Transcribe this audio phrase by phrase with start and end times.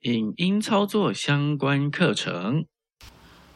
[0.00, 2.66] 影音操作相关课程。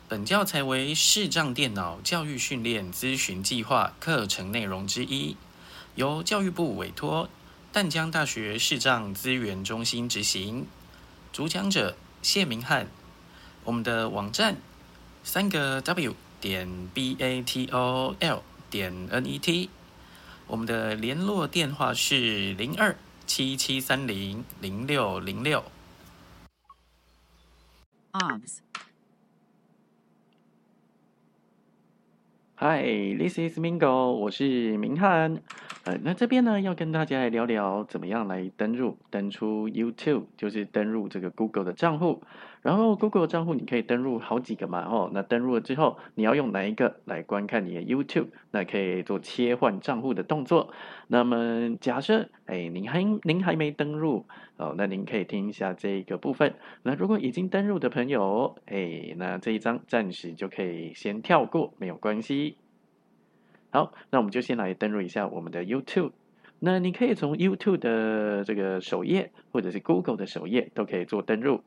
[0.09, 5.37] 本教材为视障电脑教育训练咨询计划课程内容之一，
[5.95, 7.29] 由教育部委托
[7.71, 10.67] 淡江大学视障资源中心执行。
[11.31, 12.89] 主讲者谢明翰。
[13.65, 14.57] 我们的网站
[15.23, 19.69] 三个 W 点 B A T O L 点 N E T。
[20.47, 22.97] 我们的联络电话是零二
[23.27, 25.63] 七七三零零六零六。
[28.13, 28.59] OBS.
[32.57, 35.41] Hi, this is Mingo，我是明翰。
[35.85, 42.23] 呃，那这边呢要跟大家来聊聊怎么样来登入、登出 YouTube，就是登入这个 Google 的账户。
[42.63, 48.27] 然后 Google 账户你可以登入好几个嘛，哦，那登入了之后，你要用哪一个来观看你的 YouTube？
[48.51, 50.73] 那可以做切换账户的动作。
[51.09, 54.27] 那么假设，哎，您还您还没登入
[54.59, 56.55] 哦，那您可以听一下这一个部分。
[56.83, 62.57] 那如果已经登入的朋友，哎，那这一章暂时就可以先跳过，没有关系。
[63.71, 66.11] 好，那我们就先来登录一下我们的 YouTube。
[66.59, 71.63] 那你可以从 YouTube 的这个首页，或者是 Google 的首页，都可以做登录。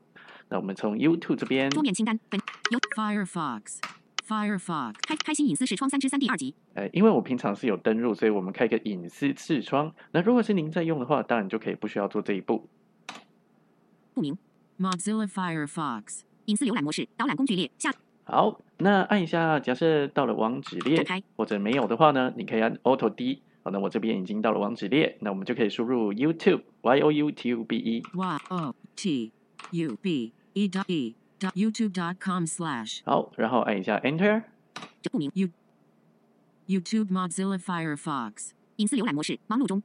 [0.53, 3.79] 那我们从 YouTube 这边，桌面清单本有 Firefox.
[4.23, 4.93] Firefox.
[5.01, 6.53] 开开新隐私视窗三之三第二集。
[6.75, 9.91] 呃，因为我平常是有登录，所以我们开个隐私视窗。
[10.11, 12.69] 那如果是您在用的话，当然就可以不需要做这一步。
[14.13, 14.37] 不明
[14.79, 16.21] Mozilla Firefox.
[16.45, 17.91] 隐私浏览模式导览工具列下
[18.25, 23.41] 好，那按一下，假设到了网址列开或者没有的话呢，你可以按 Auto D。
[23.63, 28.03] 好，那我这边已经到了网址列，那我们就可以输入 YouTube Y O U T U B E。
[28.13, 29.31] Y O T
[29.71, 34.43] U B E dot E dot YouTube.com slash 好，然后按一下 Enter。
[35.01, 35.49] 这不明 You
[36.67, 38.51] YouTube Mozilla Firefox.
[38.75, 39.81] 隐私浏览模式忙碌中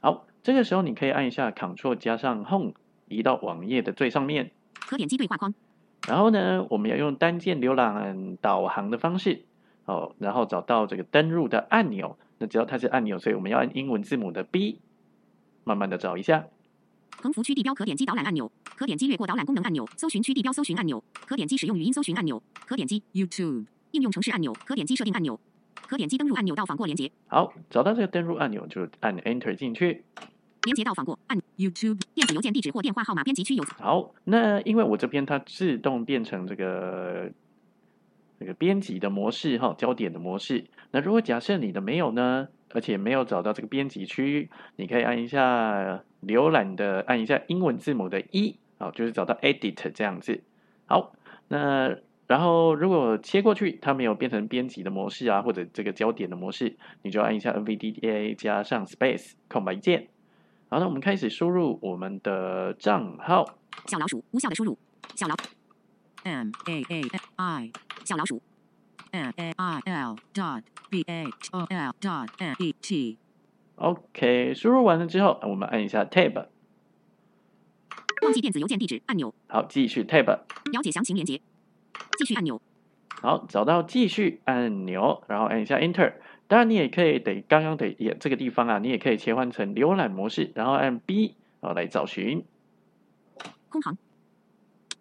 [0.00, 2.72] 好，这个时候你可以按一下 Ctrl 加上 Home，
[3.08, 4.52] 移到网页的最上面。
[4.74, 5.52] 可点击对话框
[6.06, 9.44] 然后呢，我们要用单键浏览导航的方式，
[9.86, 12.18] 哦，然后找到这个登入的按钮。
[12.38, 14.80] 那只要它是按钮，所以我们要按英文字母的 B，
[15.64, 16.46] 慢慢的找一下。
[17.22, 23.66] 横幅区地标可点击导览按钮，可点击略过导览功能按钮，搜寻区地标搜寻按钮，可点击使用语音搜寻按钮，可点击 YouTube.
[23.92, 25.38] 应用程式按钮，可点击设定按钮，
[25.86, 30.04] 可点击登录按钮到访过连接，好，找到这个登录按钮就按 Enter 进去。
[30.64, 32.00] 连接到访过按 YouTube.
[32.14, 37.30] 电子邮件地址或电话号码编辑区有好，那因为我这边它自动变成这个
[38.38, 40.64] 那个编辑的模式哈，焦点的模式。
[40.90, 50.42] 那如果假设你的没有呢，而且没有找到这个编辑区，你可以按一下浏览的，按一下英文字母的一，好，就是找到 Edit 这样子。
[50.86, 51.12] 好，
[51.48, 51.96] 那
[52.26, 60.08] 然后如果切过去，它没有变成编辑的模式啊，或者这个焦点的模式，你就按一下 NVDA 加上 Space 空白键。
[60.68, 63.58] 好，那我们开始输入我们的账号。
[63.86, 64.78] 小老鼠无效的输入，
[65.14, 65.34] 小老
[66.24, 67.02] M A A
[67.36, 67.70] I
[68.04, 68.42] 小老鼠
[69.12, 73.18] M A I L dot B H O L dot N E T.
[73.76, 76.46] OK，输入完了之后，我们按一下 Tab，
[78.22, 81.40] 忘记电子邮件地址按钮，好，继续 Tab，了解详情连接，
[82.18, 82.60] 继续按钮，
[83.20, 86.14] 好，找到继续按钮，然后按一下 Enter。
[86.46, 92.44] 当然，你也可以得刚刚得也这个地方啊，你也可以切换成浏览模式，然后按 B，然后来找寻。
[93.68, 93.96] 空行。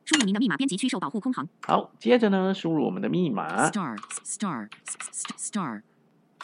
[0.05, 3.97] 输入您的密码编辑区受保护空行，好，接着呢，输入我们的密码，Star.
[4.23, 4.69] Star.
[4.85, 5.81] st- Star.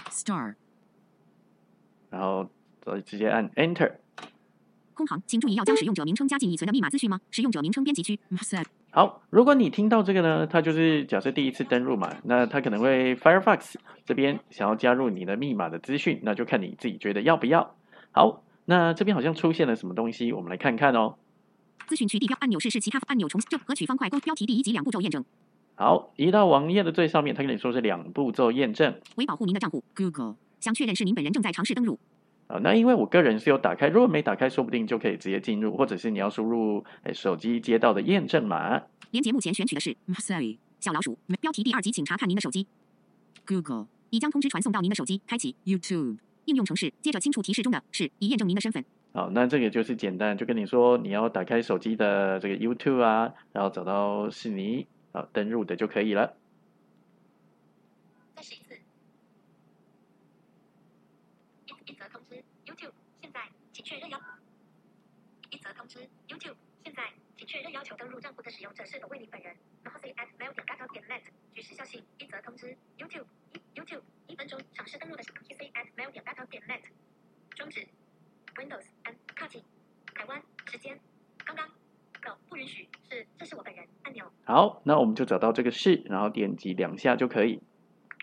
[0.10, 0.56] Star.
[2.10, 2.50] 然后
[2.82, 3.96] 再直接按 Enter。
[4.94, 7.20] 空行，请注意要将使用者名称加进已存的密码资讯吗？
[7.32, 8.20] 使用者名称编辑区
[8.92, 17.76] 好，如果你听到这个呢，它就是假设第一次登录嘛，那它可能会 Firefox 这边想要加入你的密码的资讯，那就看你自己觉得要不要。
[18.12, 21.16] 好，那这边好像出现了什么东西，我们来看看哦。
[21.88, 25.24] 资讯区地标按钮是是其他按钮重这合取方块勾标题第一级两步骤验证，
[25.76, 30.36] 好，移到网页的最上面，它跟你说是两步骤验证为保护您的账户，Google.
[30.60, 31.98] 想确认是您本人正在尝试登录，
[32.48, 32.60] 啊。
[32.62, 38.82] 那因为我个人是有打开，如果没打开，说不定就可以直接进入，或者是你要输入诶手机接到的验证码。
[39.12, 42.68] 连接目前选取的是 m a s a i 小老鼠，标题第二级，请查看您的手机
[43.48, 43.88] ，Google.
[44.10, 46.18] 已将通知传送到您的手机，开启 YouTube.
[46.46, 56.38] 应用程式，接着清除提示中的是已验证您的身份，好，那这个就是简单，就跟你说你要打开手机的这个 YouTube 啊，然后找到是你啊登入的就可以了。
[58.36, 58.76] 再试一次。
[61.66, 62.36] 一一则通知
[62.66, 63.42] ，YouTube 现在
[63.74, 64.22] 请确认要。
[65.50, 69.56] 一则通知，YouTube 现在请确认要求登录账户的使用者是否为你本人。
[69.84, 72.04] 然后 say at mail 点 gov 点 net 举时效性。
[72.20, 76.82] 一则通知，YouTube 一 YouTube 一分钟尝试登录的 say at mail 点 gov 点 net
[77.56, 77.88] 终止。
[78.56, 79.62] Windows 按 cut
[80.14, 81.00] 台湾时间
[81.46, 81.70] 刚刚
[82.22, 82.70] Go 不允许。
[82.80, 87.62] 许是这是我本人按钮，好，那我们就找到这个是，然后点击两下就可以。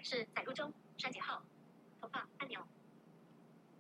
[0.02, 1.40] 是载入中，删减号，
[2.00, 2.58] 投放按钮，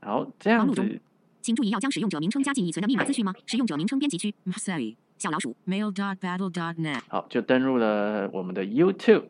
[0.00, 1.00] 好，这样子，
[1.42, 3.34] 请注意要将使用者名称加进已存的密码资讯吗？
[3.46, 9.24] 使用者名称编辑区 Say 小老鼠 mail.battle.net 好，就登入了我们的 YouTube。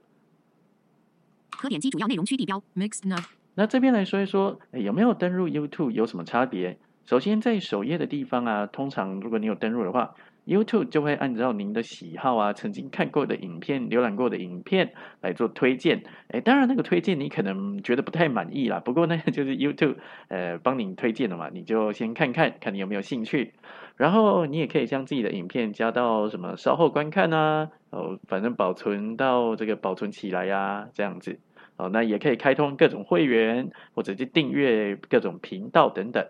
[1.53, 2.63] 可点击主要内容区地标。
[2.75, 3.25] mixed nut
[3.55, 6.79] 那这边来说一说，诶有没有登入 YouTube 有什么差别？
[7.07, 10.15] 首先在首页的地方啊，通常如果你有登入的话
[10.47, 16.05] ，YouTube 就会按照您的喜好啊，曾经看过的影片、浏览过的影片来做推荐。
[16.29, 19.97] 诶，当然那个推荐你可能觉得不太满意啦，不过呢， 就是 YouTube
[20.29, 23.53] 呃帮您推荐的嘛，你就先看看，看你有没有兴趣。
[23.97, 31.39] 然后你也可以将自己的影片加到什么稍后观看啊，哦，反正保存到这个保存起来呀、这样子。
[31.79, 36.27] 哦，那也可以开通各种会员，或者是订阅各种频道等等。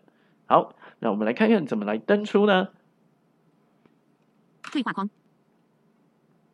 [0.46, 2.68] 好，那我们来看看怎么来登出呢？
[4.76, 5.08] 对话框。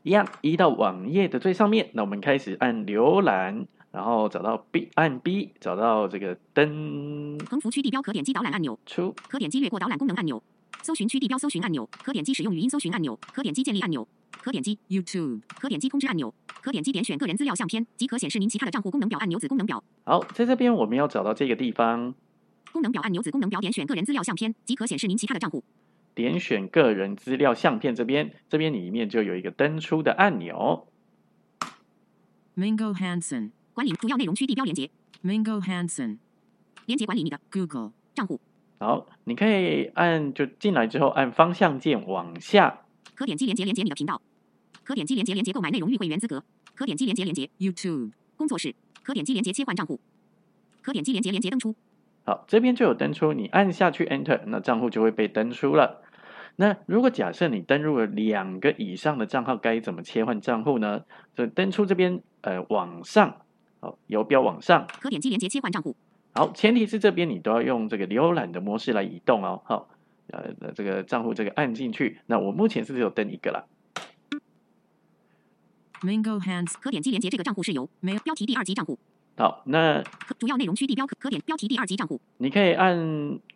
[0.05, 9.13] 一样移到网页的最上面，那我们开始按浏览，然后找到 B，按 B 找到这个登横幅区地标可点击导览按钮，出。
[9.29, 10.43] 可点击略过导览功能按钮，
[10.83, 14.07] 搜寻区地标搜寻按钮，可点击使用语音搜寻按钮，可点击建立按钮，
[14.41, 19.83] 可点击 YouTube 可点击通知按钮，可点击点选个人资料相片，即可显示您其他的账户功能表按钮子功能表。
[20.05, 22.13] 好，在这边我们要找到这个地方，
[22.73, 25.63] 功能表按钮子功能表点选个人资料相片，即可显示您其他的账户。
[26.15, 30.89] 点选个人资料相片这边，这边里面就有一个登出的按钮。
[32.55, 34.91] Mingo Hanson 管理主要内容区地标连接
[35.25, 36.19] ，Mingo Hanson
[36.85, 38.41] 连接管理你的 Google 账户，
[38.79, 42.83] 好，你可以按就进来之后按方向键往下，
[43.15, 44.21] 可点击连接连接你的频道，
[44.85, 46.45] 可点击连接连接购买内容与会员资格，
[46.75, 47.49] 可点击连接连接。
[47.59, 49.99] YouTube 工作室，可点击连接切换账户，
[50.83, 51.75] 可点击连接连接登出。
[52.25, 56.02] 好，这边就有登出，你按下去 Enter，那账户就会被登出了。
[56.57, 61.03] 那如果假设你登录了两个以上的账号，该怎么切换账户呢？
[61.35, 63.35] 就登出这边，呃，往上，
[63.81, 65.97] 好，游标往上，可点击连接切换账户，
[66.35, 69.89] 好，前提是这边你都要用这个浏览的模式来移动哦，好，
[70.29, 73.65] 呃，那这个账户这个按进去，那我目前是只有登一个啦。
[76.03, 78.99] Mingo Hansen 可点击连接这个账户是由没有标题第二级账户，
[79.37, 80.03] 好，那
[80.39, 82.99] 主要内容区地标可可点标题第二级账户，你可以按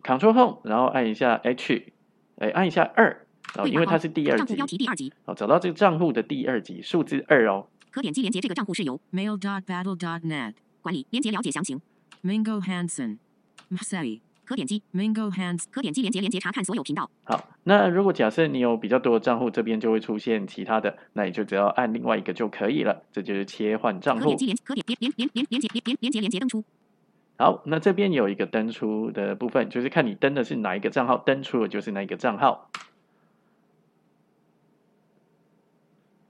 [0.01, 1.93] Ctrl Home，然后按一下 H，
[2.37, 3.25] 哎，按一下二，
[3.55, 7.67] 哦，因为它是第二级账户标，题第二级，好，找到这个账户的第二级数字二哦。
[7.89, 8.99] 可点击连接这个账户是由。
[9.11, 11.81] mail.battle.net 管理连接了解详情
[12.23, 13.17] ，Mingo Hansen
[13.69, 14.83] m a s a i 可点击。
[14.93, 24.45] Mingo Hansen 可点击连接连接查看所有频道，好，那如果假设你有比较多的账户，这边就会出现其他的，那你就只要按另外一个就可以了，这就是切换账户可点击。
[24.45, 26.63] 连可点连连连连连接连连连接连接登出，
[27.37, 32.69] 好，那这边有一个登出的部分，就是看你登的是哪一个账号，登出的就是哪一个账号。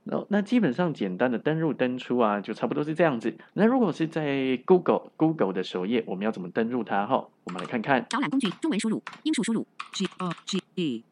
[0.04, 3.38] 那那基本上简单的登入登出啊，就差不多是这样子。
[3.54, 7.06] 那如果是在 Google Google 的首页，我们要怎么登入它？
[7.06, 8.06] 哈，我们来看看。
[8.10, 11.04] 导览工具中文输入，英数输入，G O G E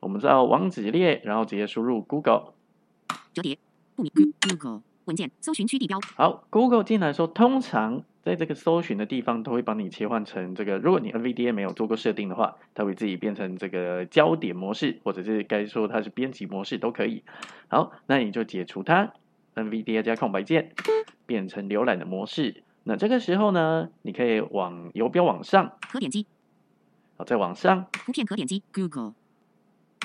[0.00, 2.54] 我们到网址列，然后直接输入 Google。
[3.34, 3.58] 折叠
[3.94, 17.22] 不明 Goo- Google 文件搜寻区地标，好，Google 进来说，通常在这个搜寻的地方它会帮你切换成这个，如果你 NVDA 没有做过设定的话，它会自己变成这个焦点模式，或者是该说它是编辑模式都可以。
[17.68, 19.14] 好，那你就解除它
[19.54, 20.74] ，NVDA 加空白键，
[21.24, 22.62] 变成浏览的模式。
[22.84, 26.26] 那这个时候呢，你可以往游标往上，可点击。
[27.16, 28.62] 好，再往上，图片可点击。
[28.72, 29.14] Google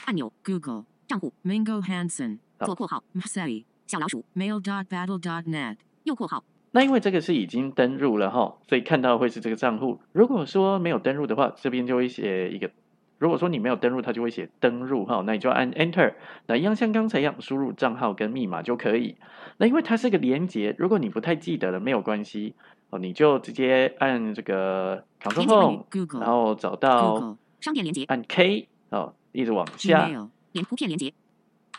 [0.05, 0.31] 按钮。
[0.43, 1.33] Google 账户。
[1.43, 2.65] Mingo Hansen 好。
[2.67, 3.03] 左括号。
[3.13, 4.23] M a s a i 小老鼠。
[4.33, 6.43] Mail dot battle dot net 右括号
[6.75, 9.97] 那因为这个是已经登入了哈，所以看到会是这个账户。
[10.11, 12.69] 如果说没有登入的话，这边就会写一个。
[13.17, 16.15] 如果说你没有登入，它就会写登入哈，那你就按 Enter，
[16.47, 19.15] 那一样像刚才一样输入账号跟密码就可以。
[19.55, 22.55] 那因为它是个连接，如果你不太记得了，没有关系
[22.89, 30.09] 哦，你就直接按这个 Ctrl 连接关于 Home，Google 然后找到商店连接按 K 哦，一直往下
[30.51, 31.13] 连图片连接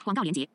[0.04, 0.48] 广告连接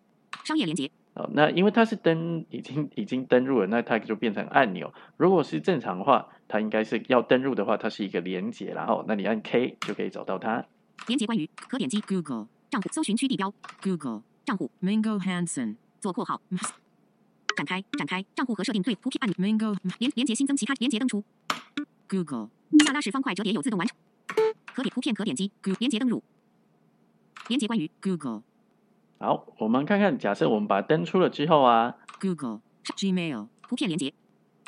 [0.43, 4.93] 商业连接哦，那因为它是登已经已经登入了，那它就变成按钮。
[5.17, 10.65] 如果是正常的话，它应该是要登入的话，它是一个连接，然后那你按 K 就可以找到它。
[11.07, 14.71] 连接关于可点击 Google 账户搜寻区地标 Google 账户。
[14.81, 16.41] Mingo Hansen 做括号。
[17.57, 19.35] 展开展开账户和设定对图片按钮。
[19.37, 21.21] Mingo 连连接新增其他连接登出。
[22.07, 22.49] Google
[22.85, 23.97] 下拉式方块折叠有自动完成。
[24.73, 26.23] 可点图片可点击连接登入。
[27.49, 28.43] 连接关于 Google
[29.21, 34.11] 好，我们看看，假设我们把它登出了之后啊，Google Gmail 图片连接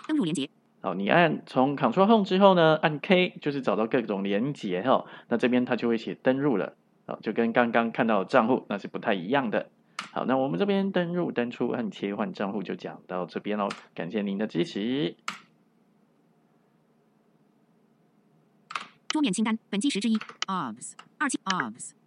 [0.07, 0.47] 登录连接
[0.79, 6.75] 好，你按从 Ctrl Home 之后呢，按 K 就是找到各种连接哈，那这边它就会写登入了，
[7.07, 9.71] 好，就跟刚刚看到的账户那是不太一样的。
[10.11, 15.15] 好，那我们这边登入、登出和切换账户就讲到这边喽，感谢您的支持。
[19.07, 20.93] 桌面清单，本机时之一，OBS.
[21.17, 22.02] 二七 OBS.